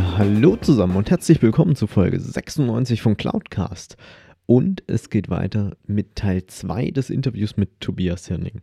[0.00, 3.96] Hallo zusammen und herzlich willkommen zu Folge 96 von Cloudcast.
[4.46, 8.60] Und es geht weiter mit Teil 2 des Interviews mit Tobias Hirning.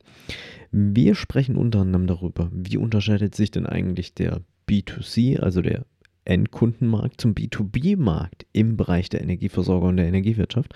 [0.72, 5.86] Wir sprechen unter anderem darüber, wie unterscheidet sich denn eigentlich der B2C, also der
[6.24, 10.74] Endkundenmarkt, zum B2B-Markt im Bereich der Energieversorgung und der Energiewirtschaft.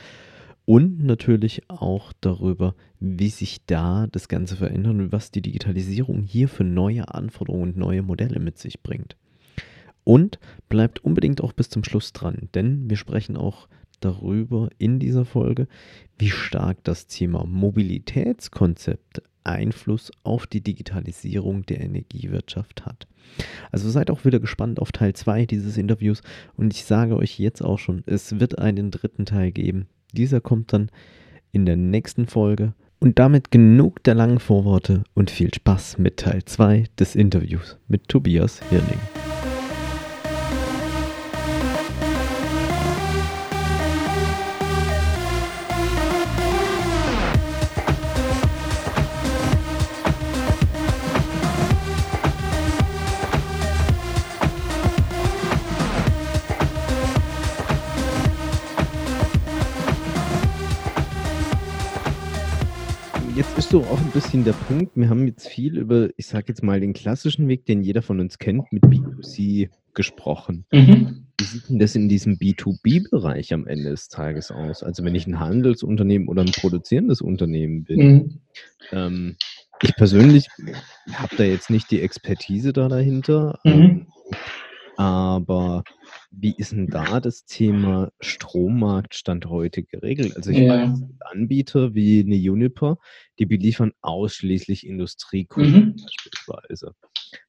[0.65, 6.49] Und natürlich auch darüber, wie sich da das Ganze verändert und was die Digitalisierung hier
[6.49, 9.15] für neue Anforderungen und neue Modelle mit sich bringt.
[10.09, 13.67] Und bleibt unbedingt auch bis zum Schluss dran, denn wir sprechen auch
[13.99, 15.67] darüber in dieser Folge,
[16.17, 23.05] wie stark das Thema Mobilitätskonzept Einfluss auf die Digitalisierung der Energiewirtschaft hat.
[23.71, 26.23] Also seid auch wieder gespannt auf Teil 2 dieses Interviews
[26.57, 29.85] und ich sage euch jetzt auch schon, es wird einen dritten Teil geben.
[30.13, 30.89] Dieser kommt dann
[31.51, 32.73] in der nächsten Folge.
[32.97, 38.07] Und damit genug der langen Vorworte und viel Spaß mit Teil 2 des Interviews mit
[38.07, 38.97] Tobias Hirning.
[64.19, 64.97] Bisschen der Punkt.
[64.97, 68.19] Wir haben jetzt viel über, ich sage jetzt mal, den klassischen Weg, den jeder von
[68.19, 70.65] uns kennt, mit B2C gesprochen.
[70.73, 71.27] Mhm.
[71.37, 74.83] Wie sieht denn das in diesem B2B-Bereich am Ende des Tages aus?
[74.83, 77.99] Also wenn ich ein Handelsunternehmen oder ein produzierendes Unternehmen bin.
[77.99, 78.39] Mhm.
[78.91, 79.35] Ähm,
[79.81, 80.49] ich persönlich
[81.13, 83.71] habe da jetzt nicht die Expertise da dahinter, mhm.
[83.71, 84.07] Ähm,
[84.97, 85.85] aber
[86.31, 90.35] wie ist denn da das Thema Strommarktstand heute geregelt?
[90.35, 90.83] Also ich ja.
[90.83, 92.97] weiß, Anbieter wie eine Juniper,
[93.39, 95.95] die beliefern ausschließlich Industriekunden mhm.
[95.95, 96.93] beispielsweise.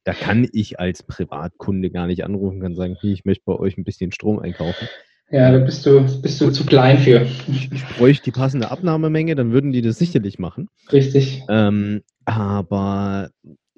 [0.05, 3.77] Da kann ich als Privatkunde gar nicht anrufen, kann sagen, hey, ich möchte bei euch
[3.77, 4.89] ein bisschen Strom einkaufen.
[5.31, 7.23] Ja, da bist du, bist du zu klein für.
[7.49, 10.69] Ich, ich bräuchte die passende Abnahmemenge, dann würden die das sicherlich machen.
[10.93, 11.43] Richtig.
[11.49, 13.31] Ähm, aber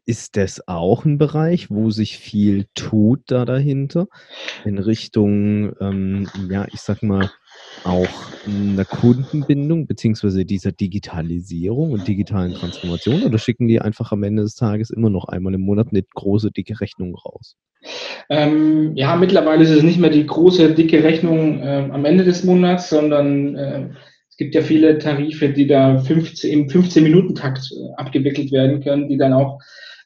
[0.05, 4.07] ist das auch ein Bereich, wo sich viel tut da dahinter
[4.65, 7.31] in Richtung, ähm, ja, ich sag mal,
[7.85, 8.09] auch
[8.47, 14.55] einer Kundenbindung beziehungsweise dieser Digitalisierung und digitalen Transformation oder schicken die einfach am Ende des
[14.55, 17.57] Tages immer noch einmal im Monat eine große, dicke Rechnung raus?
[18.29, 22.45] Ähm, ja, mittlerweile ist es nicht mehr die große, dicke Rechnung äh, am Ende des
[22.45, 23.89] Monats, sondern äh,
[24.29, 29.19] es gibt ja viele Tarife, die da 15, im 15-Minuten-Takt äh, abgewickelt werden können, die
[29.19, 29.59] dann auch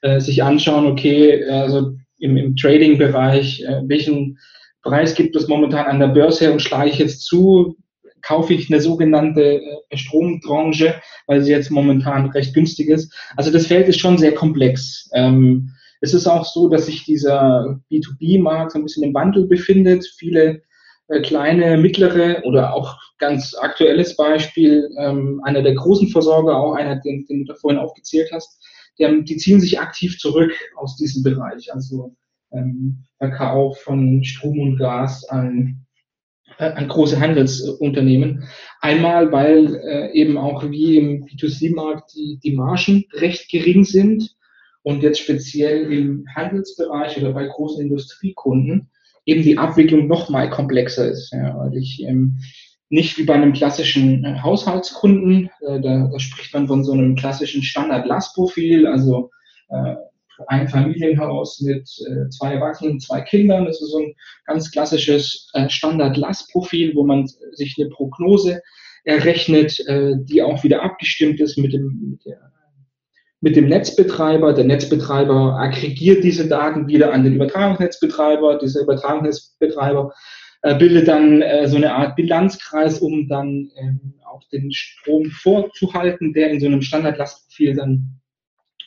[0.07, 4.39] äh, sich anschauen, okay, also im, im Trading-Bereich, äh, welchen
[4.83, 7.77] Preis gibt es momentan an der Börse und schlage ich jetzt zu,
[8.23, 10.95] kaufe ich eine sogenannte äh, Stromtranche,
[11.27, 13.13] weil sie jetzt momentan recht günstig ist.
[13.37, 15.09] Also das Feld ist schon sehr komplex.
[15.13, 20.07] Ähm, es ist auch so, dass sich dieser B2B-Markt so ein bisschen im Wandel befindet.
[20.19, 20.63] Viele
[21.09, 26.97] äh, kleine, mittlere oder auch ganz aktuelles Beispiel, ähm, einer der großen Versorger, auch einer,
[26.97, 28.61] den, den du da vorhin aufgezählt hast,
[28.99, 32.15] die, die ziehen sich aktiv zurück aus diesem Bereich, also
[32.53, 35.87] ähm, Verkauf von Strom und Gas an,
[36.59, 38.45] äh, an große Handelsunternehmen.
[38.81, 44.37] Einmal, weil äh, eben auch wie im B2C-Markt die, die Margen recht gering sind
[44.83, 48.91] und jetzt speziell im Handelsbereich oder bei großen Industriekunden
[49.25, 52.39] eben die Abwicklung noch mal komplexer ist, ja, weil ich ähm,
[52.89, 55.51] nicht wie bei einem klassischen äh, Haushaltskunden.
[55.61, 59.31] Äh, da, da, spricht man von so einem klassischen Standard-Lastprofil, also
[59.69, 59.95] äh,
[60.49, 63.65] ein Familienhaus mit äh, zwei Erwachsenen, zwei Kindern.
[63.65, 64.15] Das ist so ein
[64.47, 68.61] ganz klassisches äh, Standard-Lastprofil, wo man sich eine Prognose
[69.05, 72.51] errechnet, die auch wieder abgestimmt ist mit dem, mit, der,
[73.41, 74.53] mit dem Netzbetreiber.
[74.53, 78.59] Der Netzbetreiber aggregiert diese Daten wieder an den Übertragungsnetzbetreiber.
[78.59, 80.13] Dieser Übertragungsnetzbetreiber
[80.75, 86.51] bildet dann äh, so eine Art Bilanzkreis, um dann ähm, auch den Strom vorzuhalten, der
[86.51, 88.21] in so einem Standardlastprofil dann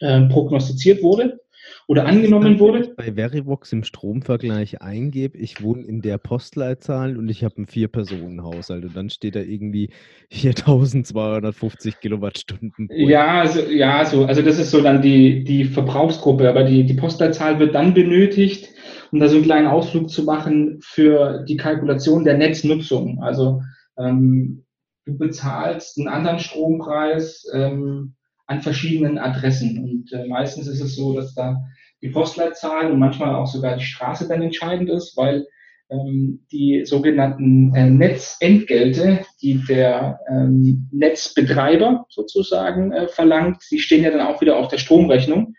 [0.01, 1.39] äh, prognostiziert wurde.
[1.87, 2.93] oder angenommen wurde.
[2.95, 8.85] Bei Verivox im Stromvergleich eingebe, ich wohne in der Postleitzahl und ich habe einen Vier-Personen-Haushalt
[8.85, 9.89] und dann steht da irgendwie
[10.29, 12.89] 4250 Kilowattstunden.
[12.91, 16.93] Ja, also, ja so, also das ist so dann die, die Verbrauchsgruppe, aber die, die
[16.93, 18.69] Postleitzahl wird dann benötigt,
[19.11, 23.21] um da so einen kleinen Ausflug zu machen für die Kalkulation der Netznutzung.
[23.21, 23.61] Also
[23.97, 24.65] ähm,
[25.05, 28.15] du bezahlst einen anderen Strompreis ähm,
[28.47, 29.83] an verschiedenen Adressen.
[29.83, 31.57] Und äh, meistens ist es so, dass da
[32.01, 35.45] die Postleitzahl und manchmal auch sogar die Straße dann entscheidend ist, weil
[35.89, 44.11] ähm, die sogenannten äh, Netzentgelte, die der ähm, Netzbetreiber sozusagen äh, verlangt, die stehen ja
[44.11, 45.55] dann auch wieder auf der Stromrechnung.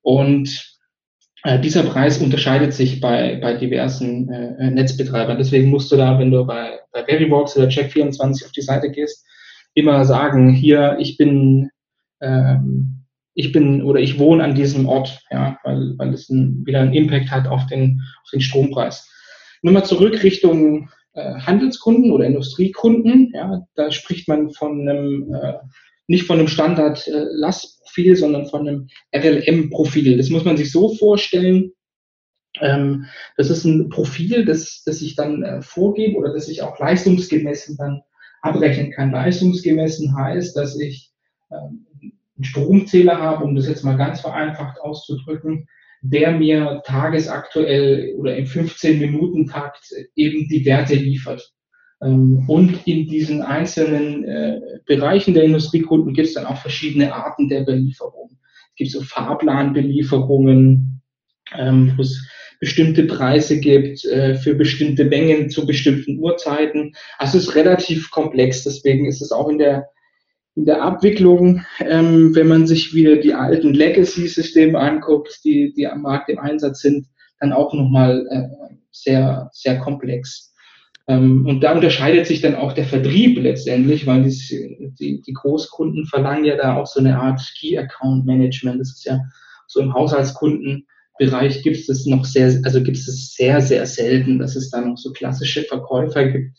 [0.00, 0.77] Und
[1.44, 5.38] äh, dieser Preis unterscheidet sich bei, bei diversen äh, äh, Netzbetreibern.
[5.38, 9.24] Deswegen musst du da, wenn du bei, bei Verivox oder Check24 auf die Seite gehst,
[9.74, 11.70] immer sagen, hier, ich bin,
[12.20, 13.04] ähm,
[13.34, 16.94] ich bin oder ich wohne an diesem Ort, ja, weil, weil es ein, wieder einen
[16.94, 19.08] Impact hat auf den, auf den Strompreis.
[19.62, 20.88] Nur mal zurück Richtung
[21.40, 23.32] Handelskunden oder Industriekunden.
[23.34, 25.54] Ja, da spricht man von einem äh,
[26.08, 30.16] nicht von einem Standard-Lastprofil, äh, sondern von einem RLM-Profil.
[30.16, 31.72] Das muss man sich so vorstellen.
[32.60, 33.06] Ähm,
[33.36, 37.76] das ist ein Profil, das, das ich dann äh, vorgebe oder das ich auch leistungsgemessen
[37.76, 38.02] dann
[38.40, 39.12] abrechnen kann.
[39.12, 41.12] Leistungsgemessen heißt, dass ich
[41.50, 45.68] ähm, einen Stromzähler habe, um das jetzt mal ganz vereinfacht auszudrücken,
[46.02, 51.52] der mir tagesaktuell oder im 15-Minuten-Takt eben die Werte liefert.
[52.02, 57.48] Ähm, und in diesen einzelnen äh, Bereichen der Industriekunden gibt es dann auch verschiedene Arten
[57.48, 58.38] der Belieferung.
[58.70, 61.02] Es gibt so Fahrplanbelieferungen,
[61.56, 62.24] ähm, wo es
[62.60, 66.94] bestimmte Preise gibt äh, für bestimmte Mengen zu bestimmten Uhrzeiten.
[67.18, 69.88] Also es ist relativ komplex, deswegen ist es auch in der
[70.58, 76.02] in der Abwicklung, ähm, wenn man sich wieder die alten Legacy-Systeme anguckt, die, die am
[76.02, 77.06] Markt im Einsatz sind,
[77.38, 80.52] dann auch nochmal äh, sehr, sehr komplex.
[81.06, 86.06] Ähm, und da unterscheidet sich dann auch der Vertrieb letztendlich, weil die, die, die Großkunden
[86.06, 88.80] verlangen ja da auch so eine Art Key Account Management.
[88.80, 89.20] Das ist ja
[89.68, 94.56] so im Haushaltskundenbereich gibt es das noch sehr, also gibt es sehr, sehr selten, dass
[94.56, 96.58] es da noch so klassische Verkäufer gibt,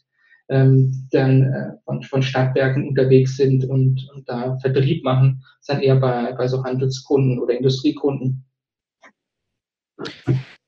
[0.50, 5.96] ähm, dann äh, von, von Stadtwerken unterwegs sind und, und da Vertrieb machen, dann eher
[5.96, 8.44] bei, bei so Handelskunden oder Industriekunden.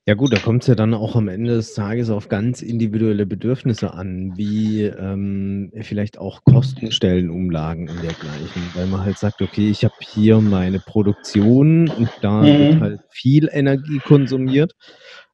[0.07, 3.25] Ja gut, da kommt es ja dann auch am Ende des Tages auf ganz individuelle
[3.25, 9.83] Bedürfnisse an, wie ähm, vielleicht auch Kostenstellenumlagen und dergleichen, weil man halt sagt, okay, ich
[9.83, 12.45] habe hier meine Produktion und da mhm.
[12.45, 14.73] wird halt viel Energie konsumiert,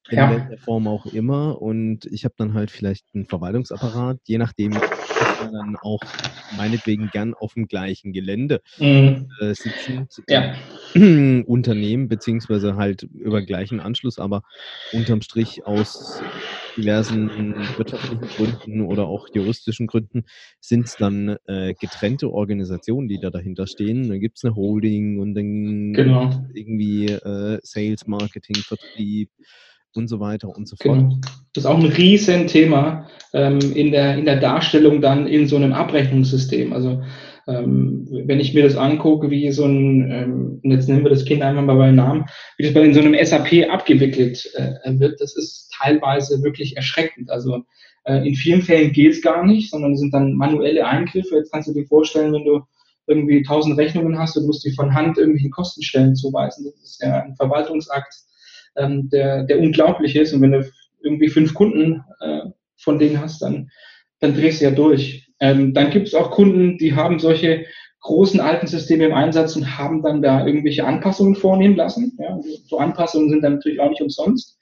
[0.09, 0.31] in ja.
[0.31, 4.74] welcher Form auch immer und ich habe dann halt vielleicht einen Verwaltungsapparat, je nachdem,
[5.51, 6.01] dann auch
[6.56, 9.30] meinetwegen gern auf dem gleichen Gelände mhm.
[9.39, 10.07] äh, sitzen.
[10.27, 10.56] Ja.
[11.45, 14.44] Unternehmen, beziehungsweise halt über gleichen Anschluss, aber
[14.94, 16.21] unterm Strich aus
[16.75, 20.25] diversen wirtschaftlichen Gründen oder auch juristischen Gründen
[20.59, 24.09] sind es dann äh, getrennte Organisationen, die da dahinter stehen.
[24.09, 26.31] Dann gibt es eine Holding und dann genau.
[26.54, 29.30] irgendwie äh, Sales, Marketing, Vertrieb
[29.94, 31.00] und so weiter und so fort.
[31.00, 31.16] Genau.
[31.54, 35.74] Das ist auch ein Riesenthema ähm, in, der, in der Darstellung dann in so einem
[35.74, 36.72] Abrechnungssystem.
[36.74, 37.01] Also
[37.48, 41.42] ähm, wenn ich mir das angucke, wie so ein, ähm, jetzt nennen wir das Kind
[41.42, 42.25] einfach mal beim Namen,
[42.57, 47.30] wie das bei so einem SAP abgewickelt äh, wird, das ist teilweise wirklich erschreckend.
[47.30, 47.63] Also
[48.04, 51.36] äh, in vielen Fällen geht es gar nicht, sondern sind dann manuelle Eingriffe.
[51.36, 52.62] Jetzt kannst du dir vorstellen, wenn du
[53.07, 56.66] irgendwie tausend Rechnungen hast und musst die von Hand irgendwelchen Kostenstellen zuweisen.
[56.66, 58.14] Das ist ja ein Verwaltungsakt
[58.78, 60.34] ähm, der, der unglaublich ist.
[60.34, 60.69] Und wenn du
[61.02, 62.42] irgendwie fünf Kunden äh,
[62.78, 63.69] von denen hast, dann,
[64.19, 65.28] dann drehst du ja durch.
[65.40, 67.66] Ähm, dann gibt es auch Kunden, die haben solche
[68.02, 72.18] großen alten Systeme im Einsatz und haben dann da irgendwelche Anpassungen vornehmen lassen.
[72.19, 74.57] Ja, so Anpassungen sind dann natürlich auch nicht umsonst.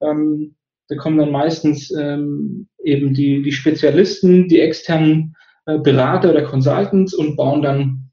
[0.00, 0.56] Ähm,
[0.88, 5.34] da kommen dann meistens ähm, eben die, die Spezialisten, die externen
[5.66, 8.10] äh, Berater oder Consultants und bauen dann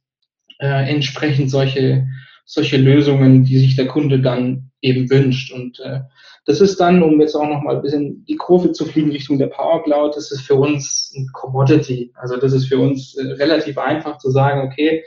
[0.59, 2.07] äh, entsprechend solche,
[2.45, 5.51] solche Lösungen, die sich der Kunde dann eben wünscht.
[5.51, 6.01] Und äh,
[6.45, 9.47] das ist dann, um jetzt auch nochmal ein bisschen die Kurve zu fliegen Richtung der
[9.47, 12.11] Power Cloud, das ist für uns ein Commodity.
[12.15, 15.03] Also das ist für uns äh, relativ einfach zu sagen, okay,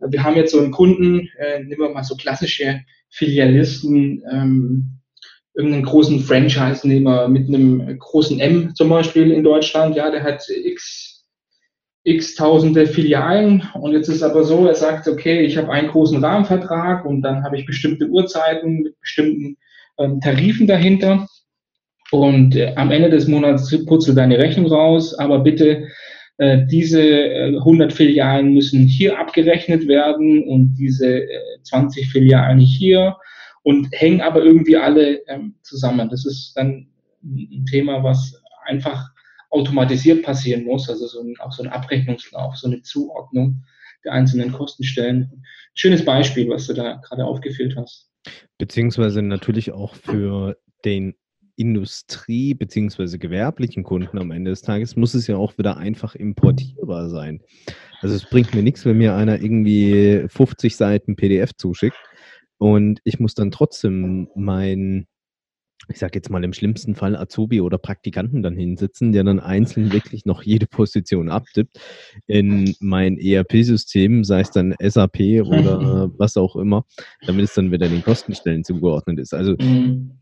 [0.00, 5.00] wir haben jetzt so einen Kunden, äh, nehmen wir mal so klassische Filialisten, ähm,
[5.54, 11.07] irgendeinen großen Franchise-Nehmer mit einem großen M zum Beispiel in Deutschland, ja, der hat x
[12.08, 13.62] x tausende Filialen.
[13.74, 17.44] Und jetzt ist aber so, er sagt, okay, ich habe einen großen Rahmenvertrag und dann
[17.44, 19.56] habe ich bestimmte Uhrzeiten mit bestimmten
[19.98, 21.26] ähm, Tarifen dahinter.
[22.10, 25.88] Und äh, am Ende des Monats putzel deine Rechnung raus, aber bitte
[26.38, 33.16] äh, diese äh, 100 Filialen müssen hier abgerechnet werden und diese äh, 20 Filialen hier
[33.62, 36.08] und hängen aber irgendwie alle ähm, zusammen.
[36.08, 36.86] Das ist dann
[37.22, 39.10] ein Thema, was einfach
[39.50, 43.64] automatisiert passieren muss, also so ein, auch so ein Abrechnungslauf, so eine Zuordnung
[44.04, 45.42] der einzelnen Kostenstellen.
[45.74, 48.10] Schönes Beispiel, was du da gerade aufgeführt hast.
[48.58, 51.14] Beziehungsweise natürlich auch für den
[51.56, 53.18] Industrie- bzw.
[53.18, 57.42] gewerblichen Kunden am Ende des Tages muss es ja auch wieder einfach importierbar sein.
[58.00, 61.96] Also es bringt mir nichts, wenn mir einer irgendwie 50 Seiten PDF zuschickt
[62.58, 65.08] und ich muss dann trotzdem mein,
[65.88, 69.92] ich sage jetzt mal im schlimmsten Fall Azubi oder Praktikanten dann hinsitzen, der dann einzeln
[69.92, 71.80] wirklich noch jede Position abtippt
[72.26, 76.84] in mein ERP-System, sei es dann SAP oder was auch immer,
[77.26, 79.34] damit es dann wieder den Kostenstellen zugeordnet ist.
[79.34, 80.18] Also mhm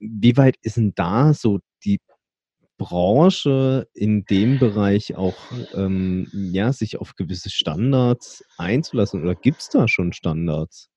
[0.00, 2.00] wie weit ist denn da so die
[2.78, 5.36] Branche in dem Bereich auch,
[5.74, 10.88] ähm, ja, sich auf gewisse Standards einzulassen oder gibt es da schon Standards?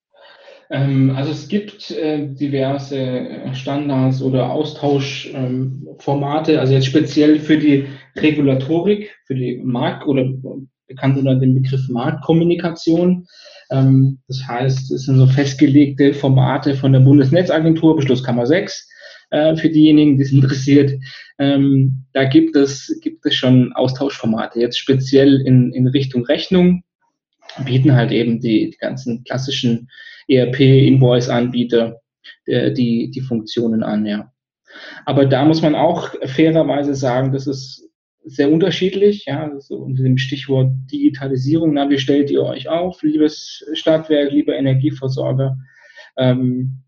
[0.71, 7.57] Ähm, also es gibt äh, diverse äh, Standards oder Austauschformate, ähm, also jetzt speziell für
[7.57, 10.25] die Regulatorik, für die Markt- oder
[10.87, 13.27] bekannt unter dem Begriff Marktkommunikation.
[13.69, 18.89] Ähm, das heißt, es sind so festgelegte Formate von der Bundesnetzagentur, Beschlusskammer 6,
[19.31, 20.93] äh, für diejenigen, die es interessiert.
[21.37, 24.61] Ähm, da gibt es, gibt es schon Austauschformate.
[24.61, 26.83] Jetzt speziell in, in Richtung Rechnung
[27.65, 29.89] bieten halt eben die, die ganzen klassischen
[30.27, 32.01] ERP-Invoice-Anbieter
[32.45, 34.31] äh, die, die Funktionen an, ja.
[35.05, 37.89] Aber da muss man auch fairerweise sagen, das ist
[38.23, 41.73] sehr unterschiedlich, ja, so unter dem Stichwort Digitalisierung.
[41.73, 45.57] Na, wie stellt ihr euch auf, liebes Stadtwerk, lieber Energieversorger?
[46.17, 46.83] Ähm,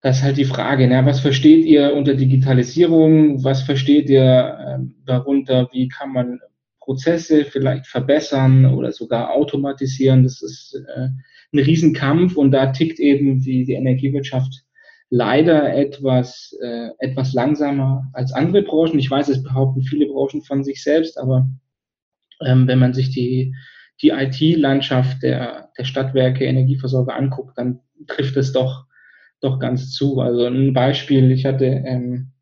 [0.00, 3.42] das ist halt die Frage, na, was versteht ihr unter Digitalisierung?
[3.42, 5.68] Was versteht ihr ähm, darunter?
[5.72, 6.40] Wie kann man
[6.78, 10.22] Prozesse vielleicht verbessern oder sogar automatisieren?
[10.22, 11.08] Das ist äh,
[11.54, 14.64] ein Riesenkampf und da tickt eben die, die Energiewirtschaft
[15.10, 18.98] leider etwas, äh, etwas langsamer als andere Branchen.
[18.98, 21.48] Ich weiß, es behaupten viele Branchen von sich selbst, aber
[22.44, 23.54] ähm, wenn man sich die,
[24.02, 28.86] die IT-Landschaft der, der Stadtwerke, Energieversorger anguckt, dann trifft es doch,
[29.40, 30.20] doch ganz zu.
[30.20, 32.32] Also ein Beispiel, ich hatte ähm,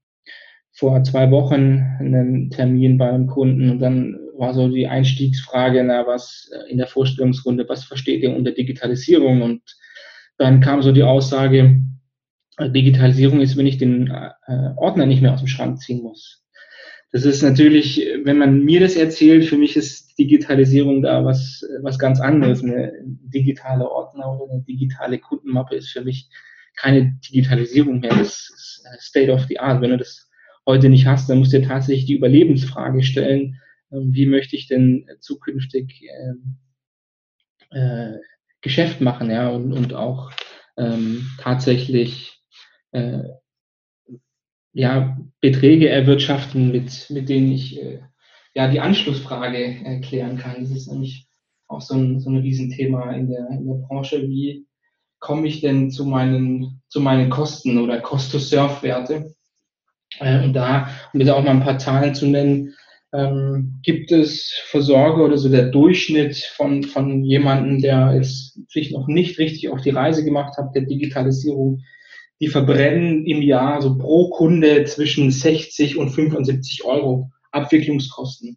[0.72, 6.06] vor zwei Wochen einen Termin bei einem Kunden und dann war so die Einstiegsfrage, na,
[6.06, 9.42] was äh, in der Vorstellungsrunde, was versteht ihr unter Digitalisierung?
[9.42, 9.62] Und
[10.38, 11.80] dann kam so die Aussage,
[12.60, 16.42] Digitalisierung ist, wenn ich den äh, Ordner nicht mehr aus dem Schrank ziehen muss.
[17.10, 21.98] Das ist natürlich, wenn man mir das erzählt, für mich ist Digitalisierung da was, was
[21.98, 22.62] ganz anderes.
[22.62, 26.30] Eine digitale Ordner oder eine digitale Kundenmappe ist für mich
[26.76, 28.14] keine Digitalisierung mehr.
[28.14, 29.82] Das ist State of the Art.
[29.82, 30.30] Wenn du das
[30.66, 33.60] heute nicht hast, dann musst du dir tatsächlich die Überlebensfrage stellen,
[33.92, 36.02] wie möchte ich denn zukünftig
[37.70, 38.18] äh, äh,
[38.60, 40.30] Geschäft machen, ja, und, und auch
[40.76, 42.40] ähm, tatsächlich
[42.92, 43.22] äh,
[44.72, 48.00] ja, Beträge erwirtschaften, mit, mit denen ich äh,
[48.54, 50.60] ja die Anschlussfrage erklären kann.
[50.60, 51.28] Das ist nämlich
[51.66, 54.22] auch so ein, so ein Riesenthema in der, in der Branche.
[54.28, 54.66] Wie
[55.18, 59.34] komme ich denn zu meinen, zu meinen Kosten oder Cost-to-Serve-Werte?
[60.18, 62.74] Äh, und da, um jetzt auch mal ein paar Zahlen zu nennen,
[63.12, 69.06] ähm, gibt es Versorger oder so der Durchschnitt von, von jemandem, der jetzt sich noch
[69.06, 71.82] nicht richtig auf die Reise gemacht hat, der Digitalisierung,
[72.40, 78.56] die verbrennen im Jahr so pro Kunde zwischen 60 und 75 Euro Abwicklungskosten.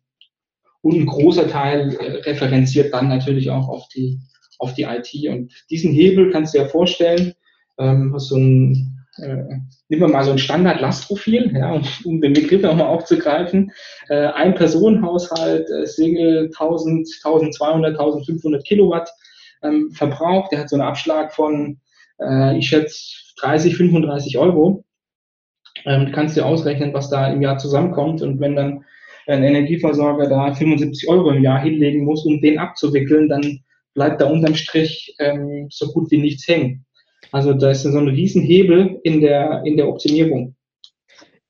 [0.82, 4.20] Und ein großer Teil äh, referenziert dann natürlich auch auf die,
[4.60, 5.10] auf die IT.
[5.30, 7.34] Und diesen Hebel kannst du dir vorstellen,
[7.78, 12.62] ähm, hast so ein, nehmen wir mal so ein Standard-Lastprofil, ja, um, um den Begriff
[12.62, 13.72] nochmal aufzugreifen.
[14.10, 19.10] Äh, ein Personenhaushalt, äh, Single 1000, 1200, 1500 Kilowatt
[19.64, 21.80] ähm, Verbrauch, der hat so einen Abschlag von,
[22.20, 24.84] äh, ich schätze, 30, 35 Euro.
[25.86, 28.22] Ähm, kannst dir ausrechnen, was da im Jahr zusammenkommt.
[28.22, 28.86] Und wenn dann
[29.28, 33.60] ein Energieversorger da 75 Euro im Jahr hinlegen muss, um den abzuwickeln, dann
[33.94, 36.86] bleibt da unterm Strich ähm, so gut wie nichts hängen.
[37.36, 40.56] Also da ist so ein Riesenhebel in der, in der Optimierung.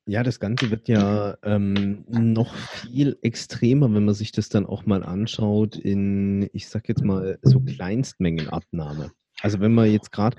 [0.04, 4.84] Ja, das Ganze wird ja ähm, noch viel extremer, wenn man sich das dann auch
[4.84, 9.12] mal anschaut in, ich sag jetzt mal, so Kleinstmengenabnahme.
[9.42, 10.36] Also wenn man jetzt gerade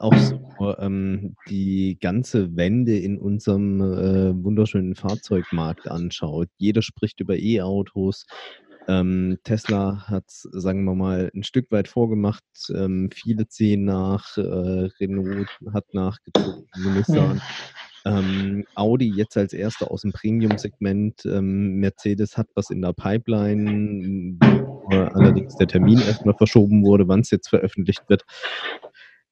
[0.00, 6.48] auch so ähm, die ganze Wende in unserem äh, wunderschönen Fahrzeugmarkt anschaut.
[6.56, 8.26] Jeder spricht über E-Autos.
[8.88, 12.42] Ähm, Tesla hat, sagen wir mal, ein Stück weit vorgemacht.
[12.74, 14.36] Ähm, viele ziehen nach.
[14.38, 16.66] Äh, Renault hat nachgezogen.
[16.94, 17.42] Nissan.
[18.06, 21.26] Ähm, Audi jetzt als erster aus dem Premium-Segment.
[21.26, 24.38] Ähm, Mercedes hat was in der Pipeline,
[24.90, 28.24] allerdings der Termin erstmal verschoben wurde, wann es jetzt veröffentlicht wird.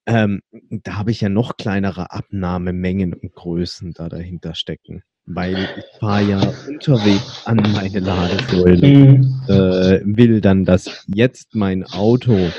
[0.07, 5.99] Ähm, da habe ich ja noch kleinere Abnahmemengen und Größen da dahinter stecken, weil ich
[5.99, 9.43] fahre ja unterwegs an meine Ladesäule, mhm.
[9.49, 12.51] äh, will dann, dass jetzt mein Auto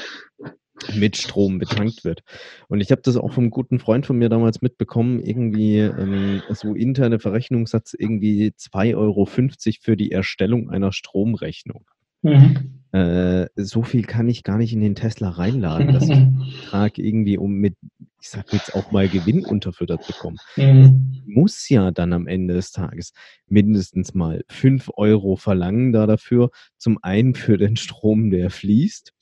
[0.93, 2.21] mit Strom betankt wird.
[2.67, 6.75] Und ich habe das auch vom guten Freund von mir damals mitbekommen, irgendwie ähm, so
[6.75, 11.85] interne Verrechnungssatz irgendwie 2,50 Euro für die Erstellung einer Stromrechnung.
[12.27, 12.73] Mhm.
[12.91, 16.97] Äh, so viel kann ich gar nicht in den Tesla reinladen, dass ich den Betrag
[16.97, 17.75] irgendwie um mit,
[18.21, 20.37] ich sag jetzt auch mal Gewinn unterfüttert bekomme.
[20.55, 21.23] Mhm.
[21.25, 23.13] Muss ja dann am Ende des Tages
[23.47, 26.49] mindestens mal 5 Euro verlangen da dafür.
[26.77, 29.13] Zum einen für den Strom, der fließt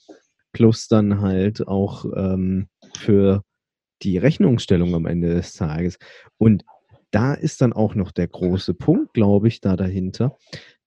[0.55, 3.43] plus dann halt auch ähm, für
[4.03, 5.97] die Rechnungsstellung am Ende des Tages.
[6.37, 6.63] Und
[7.11, 10.37] da ist dann auch noch der große Punkt, glaube ich, da dahinter,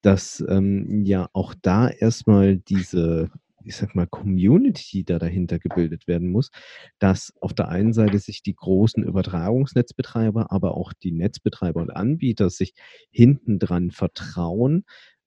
[0.02, 3.30] dass ähm, ja auch da erstmal diese,
[3.64, 6.50] ich sag mal, Community da dahinter gebildet werden muss,
[6.98, 12.50] dass auf der einen Seite sich die großen Übertragungsnetzbetreiber, aber auch die Netzbetreiber und Anbieter
[12.50, 12.74] sich
[13.10, 14.84] hinten dran vertrauen,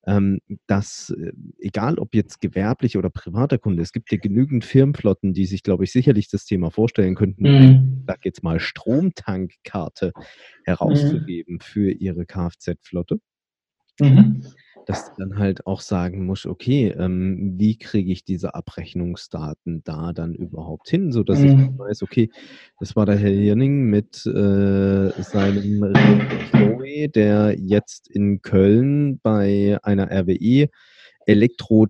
[0.08, 5.34] ähm, dass, äh, egal ob jetzt gewerblich oder privater Kunde, es gibt ja genügend Firmenflotten,
[5.34, 8.04] die sich, glaube ich, sicherlich das Thema vorstellen könnten, mhm.
[8.08, 10.22] sag jetzt mal Stromtankkarte mhm.
[10.66, 11.60] herauszugeben mhm.
[11.60, 13.20] für ihre Kfz-Flotte.
[14.00, 14.44] Mhm
[14.86, 20.14] dass du dann halt auch sagen musst, okay, ähm, wie kriege ich diese Abrechnungsdaten da
[20.14, 21.72] dann überhaupt hin, sodass mhm.
[21.74, 22.30] ich weiß, okay,
[22.80, 25.94] das war der Herr Hirning mit äh, seinem
[26.52, 30.70] Chloe, der jetzt in Köln bei einer RWE
[31.26, 31.88] Elektro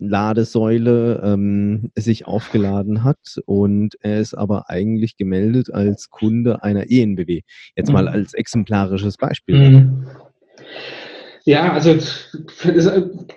[0.00, 7.40] Ladesäule ähm, sich aufgeladen hat und er ist aber eigentlich gemeldet als Kunde einer ENBW.
[7.74, 8.08] Jetzt mal mhm.
[8.08, 9.70] als exemplarisches Beispiel.
[9.70, 10.06] Mhm.
[11.48, 11.96] Ja, also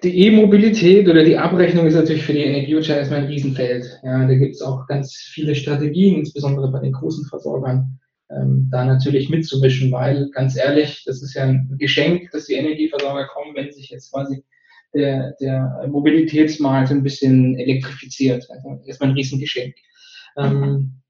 [0.04, 3.86] die E-Mobilität oder die Abrechnung ist natürlich für die Energiewirtschaft erstmal ein Riesenfeld.
[4.04, 8.84] Ja, da gibt es auch ganz viele Strategien, insbesondere bei den großen Versorgern, ähm, da
[8.84, 13.72] natürlich mitzumischen, weil ganz ehrlich, das ist ja ein Geschenk, dass die Energieversorger kommen, wenn
[13.72, 14.44] sich jetzt quasi
[14.94, 18.46] der, der Mobilitätsmarkt ein bisschen elektrifiziert.
[18.50, 19.74] Also erstmal ein Riesengeschenk.
[20.38, 21.01] Ähm,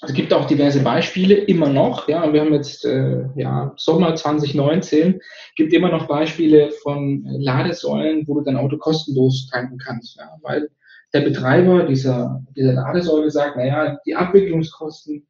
[0.00, 2.08] es gibt auch diverse Beispiele, immer noch.
[2.08, 5.20] Ja, wir haben jetzt äh, ja, Sommer 2019,
[5.54, 10.16] gibt immer noch Beispiele von Ladesäulen, wo du dein Auto kostenlos tanken kannst.
[10.16, 10.70] Ja, weil
[11.12, 15.26] der Betreiber dieser, dieser Ladesäule sagt, naja, die Abwicklungskosten,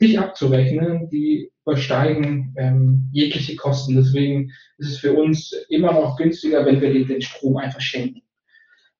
[0.00, 3.96] dich abzurechnen, die übersteigen ähm, jegliche Kosten.
[3.96, 8.22] Deswegen ist es für uns immer noch günstiger, wenn wir den, den Strom einfach schenken.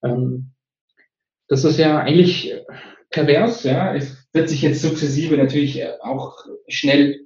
[0.03, 0.53] Ähm,
[1.49, 2.55] das ist ja eigentlich
[3.11, 3.95] pervers, ja.
[3.95, 6.37] Es wird sich jetzt sukzessive natürlich auch
[6.69, 7.19] schnell,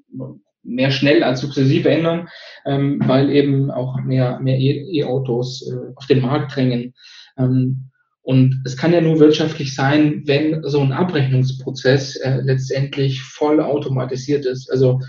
[0.62, 2.28] mehr schnell als sukzessive ändern,
[2.64, 6.94] ähm, weil eben auch mehr, mehr E-Autos äh, auf den Markt drängen.
[7.38, 7.90] Ähm,
[8.22, 14.46] und es kann ja nur wirtschaftlich sein, wenn so ein Abrechnungsprozess äh, letztendlich voll automatisiert
[14.46, 14.70] ist.
[14.70, 15.00] Also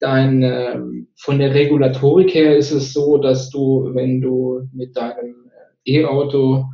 [0.00, 0.78] dein, äh,
[1.16, 5.50] von der Regulatorik her ist es so, dass du, wenn du mit deinem
[5.84, 6.64] äh, E-Auto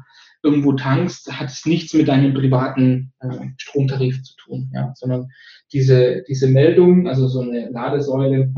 [0.42, 5.29] irgendwo tankst, hat es nichts mit deinem privaten äh, Stromtarif zu tun, ja, sondern
[5.72, 8.53] diese, diese Meldung, also so eine Ladesäule,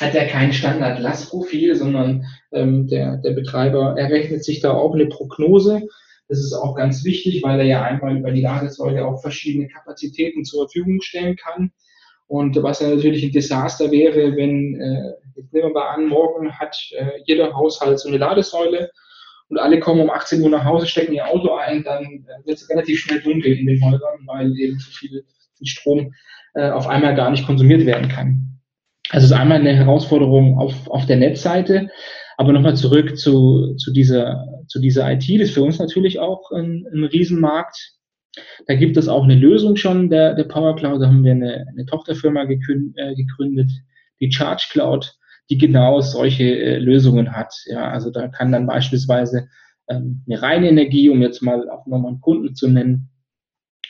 [0.00, 5.82] hat ja kein Standard-Lastprofil, sondern ähm, der, der Betreiber errechnet sich da auch eine Prognose.
[6.26, 10.44] Das ist auch ganz wichtig, weil er ja einmal über die Ladesäule auch verschiedene Kapazitäten
[10.44, 11.70] zur Verfügung stellen kann.
[12.26, 16.52] Und was ja natürlich ein Desaster wäre, wenn, äh, jetzt nehmen wir mal an, morgen
[16.58, 18.90] hat äh, jeder Haushalt so eine Ladesäule
[19.48, 22.58] und alle kommen um 18 Uhr nach Hause, stecken ihr Auto ein, dann äh, wird
[22.58, 25.24] es relativ schnell dunkel in den Häusern, weil eben so viel
[25.62, 26.12] Strom
[26.54, 28.60] äh, auf einmal gar nicht konsumiert werden kann.
[29.10, 31.90] Also es ist einmal eine Herausforderung auf, auf der Netzseite,
[32.36, 36.50] aber nochmal zurück zu, zu, dieser, zu dieser IT, das ist für uns natürlich auch
[36.50, 37.92] ein, ein Riesenmarkt.
[38.66, 41.66] Da gibt es auch eine Lösung schon, der, der Power Cloud, da haben wir eine,
[41.68, 43.70] eine Tochterfirma gekündet, äh, gegründet,
[44.20, 45.16] die Charge Cloud
[45.50, 47.54] die genau solche äh, Lösungen hat.
[47.66, 49.48] Ja, also da kann dann beispielsweise
[49.88, 53.10] ähm, eine reine Energie, um jetzt mal auch nochmal einen Kunden zu nennen,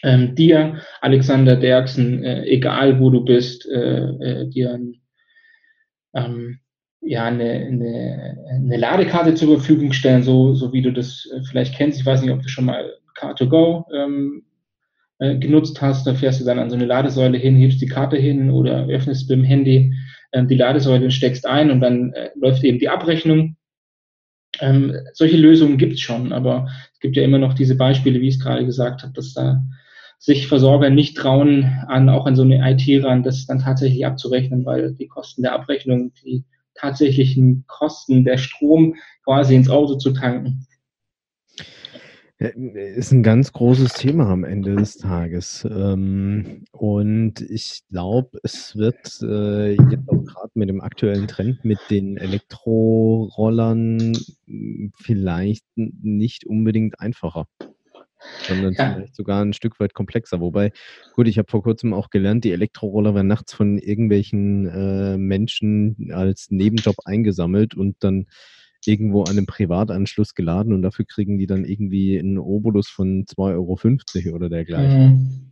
[0.02, 5.00] ähm, dir, Alexander Derksen, äh, egal wo du bist, äh, äh, dir ein,
[6.14, 6.58] ähm,
[7.00, 11.74] ja, eine, eine, eine, Ladekarte zur Verfügung stellen, so, so wie du das äh, vielleicht
[11.74, 12.00] kennst.
[12.00, 14.42] Ich weiß nicht, ob du schon mal Car2Go ähm,
[15.18, 16.06] äh, genutzt hast.
[16.06, 19.28] Da fährst du dann an so eine Ladesäule hin, hebst die Karte hin oder öffnest
[19.30, 19.94] mit dem Handy
[20.42, 23.56] die Ladesäule steckst ein und dann äh, läuft eben die Abrechnung.
[24.60, 28.28] Ähm, solche Lösungen gibt es schon, aber es gibt ja immer noch diese Beispiele, wie
[28.28, 29.62] ich es gerade gesagt habe, dass da
[30.18, 34.64] sich Versorger nicht trauen, an auch an so eine IT ran, das dann tatsächlich abzurechnen,
[34.64, 36.44] weil die Kosten der Abrechnung, die
[36.74, 38.94] tatsächlichen Kosten der Strom
[39.24, 40.66] quasi ins Auto zu tanken,
[42.38, 45.64] Ist ein ganz großes Thema am Ende des Tages.
[45.70, 51.78] Ähm, und ich glaube, es wird äh, jetzt auch gerade mit dem aktuellen Trend mit
[51.90, 54.14] den Elektrorollern
[54.46, 57.46] hm, vielleicht nicht unbedingt einfacher
[58.46, 58.94] sondern ja.
[58.94, 60.40] vielleicht sogar ein Stück weit komplexer.
[60.40, 60.72] Wobei,
[61.14, 66.10] gut, ich habe vor kurzem auch gelernt, die Elektroroller werden nachts von irgendwelchen äh, Menschen
[66.12, 68.26] als Nebenjob eingesammelt und dann
[68.86, 74.26] irgendwo an einem Privatanschluss geladen und dafür kriegen die dann irgendwie einen Obolus von 2,50
[74.26, 75.00] Euro oder dergleichen.
[75.00, 75.50] Mhm.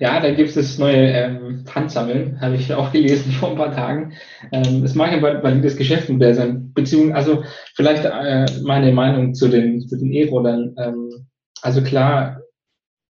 [0.00, 3.72] Ja, da gibt es das neue ähm, Pfandsammeln, habe ich auch gelesen vor ein paar
[3.72, 4.12] Tagen.
[4.52, 7.44] Ähm, das mag ein valides Geschäftsmodell sein, beziehungsweise, also
[7.74, 10.74] vielleicht äh, meine Meinung zu den zu den E-Rollern.
[10.78, 11.10] Ähm,
[11.62, 12.40] also klar,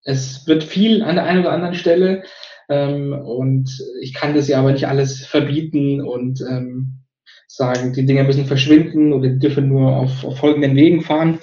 [0.04, 2.24] es wird viel an der einen oder anderen Stelle
[2.70, 3.70] ähm, und
[4.02, 7.05] ich kann das ja aber nicht alles verbieten und ähm,
[7.56, 11.40] sagen, die Dinge müssen verschwinden oder die dürfen nur auf, auf folgenden Wegen fahren.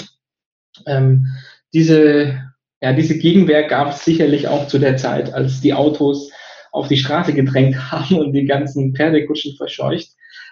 [0.86, 1.26] Ähm,
[1.72, 2.40] diese,
[2.80, 6.30] ja, diese Gegenwehr gab es sicherlich auch zu der Zeit, als die Autos
[6.70, 10.10] auf die Straße gedrängt haben und die ganzen Pferdekutschen verscheucht.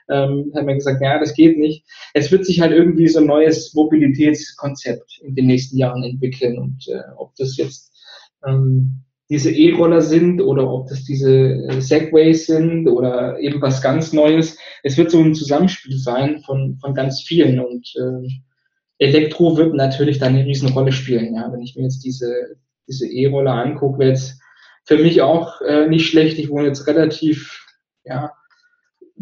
[0.09, 1.85] Ähm, haben wir gesagt, ja, das geht nicht.
[2.15, 6.89] Es wird sich halt irgendwie so ein neues Mobilitätskonzept in den nächsten Jahren entwickeln und
[6.89, 7.93] äh, ob das jetzt
[8.45, 14.13] ähm, diese E-Roller sind oder ob das diese äh, Segways sind oder eben was ganz
[14.13, 14.59] Neues.
[14.83, 18.29] Es wird so ein Zusammenspiel sein von, von ganz vielen und äh,
[18.99, 21.35] Elektro wird natürlich da eine Riesenrolle spielen.
[21.35, 22.57] Ja, wenn ich mir jetzt diese,
[22.89, 24.41] diese E-Roller angucke, wäre jetzt
[24.85, 26.39] für mich auch äh, nicht schlecht.
[26.39, 27.65] Ich wohne jetzt relativ,
[28.05, 28.33] ja,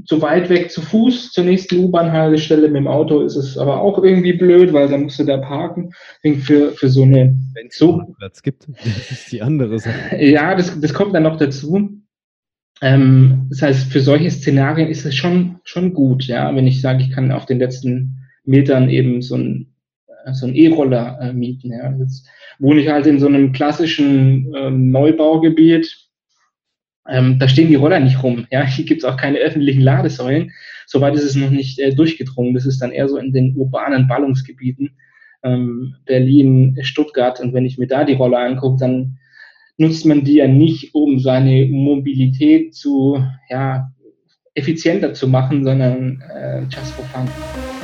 [0.04, 2.68] zu weit weg zu Fuß zur nächsten U-Bahn-Haltestelle.
[2.68, 5.92] Mit dem Auto ist es aber auch irgendwie blöd, weil da musst du da parken.
[6.40, 7.36] Für, für so eine.
[7.54, 10.22] Wenn es so Platz gibt, das ist die andere Sache.
[10.22, 11.90] Ja, das, das kommt dann noch dazu.
[12.80, 17.02] Ähm, das heißt, für solche Szenarien ist es schon, schon gut, ja, wenn ich sage,
[17.02, 19.74] ich kann auf den letzten Metern eben so ein
[20.32, 21.72] so ein E-Roller äh, mieten.
[21.72, 21.94] Ja.
[21.98, 22.26] Jetzt
[22.58, 26.07] wohne ich halt in so einem klassischen ähm, Neubaugebiet,
[27.08, 28.46] ähm, da stehen die Roller nicht rum.
[28.50, 28.64] Ja?
[28.64, 30.52] Hier gibt es auch keine öffentlichen Ladesäulen.
[30.86, 32.54] Soweit ist es noch nicht äh, durchgedrungen.
[32.54, 34.90] Das ist dann eher so in den urbanen Ballungsgebieten.
[35.42, 37.40] Ähm, Berlin, Stuttgart.
[37.40, 39.18] Und wenn ich mir da die Roller angucke, dann
[39.78, 43.90] nutzt man die ja nicht, um seine Mobilität zu, ja,
[44.54, 47.77] effizienter zu machen, sondern äh, just for fun.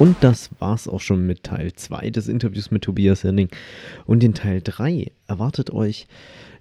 [0.00, 3.50] Und das war's auch schon mit Teil 2 des Interviews mit Tobias Henning.
[4.06, 6.06] Und in Teil 3 erwartet euch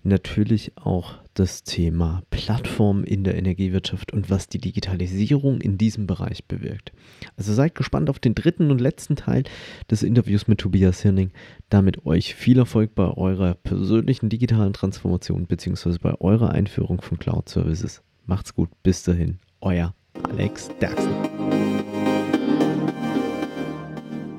[0.04, 6.47] natürlich auch das Thema Plattform in der Energiewirtschaft und was die Digitalisierung in diesem Bereich
[6.49, 6.91] bewirkt.
[7.38, 9.43] Also seid gespannt auf den dritten und letzten Teil
[9.89, 11.32] des Interviews mit Tobias Hirning.
[11.69, 15.95] Damit euch viel Erfolg bei eurer persönlichen digitalen Transformation bzw.
[16.02, 18.02] bei eurer Einführung von Cloud Services.
[18.25, 19.95] Macht's gut, bis dahin, euer
[20.30, 21.38] Alex Derksen.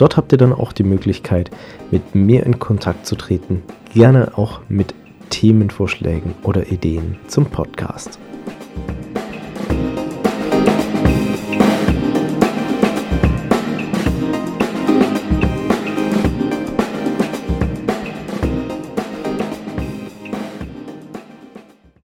[0.00, 1.50] Dort habt ihr dann auch die Möglichkeit,
[1.90, 4.94] mit mir in Kontakt zu treten, gerne auch mit
[5.28, 8.18] Themenvorschlägen oder Ideen zum Podcast.